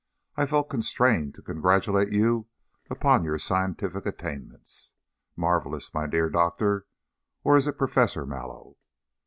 [0.35, 2.47] I felt constrained to congratulate you
[2.89, 4.93] upon your scientific attainments.
[5.35, 6.87] Marvelous, my dear Doctor!
[7.43, 8.77] Or is it Professor Mallow?"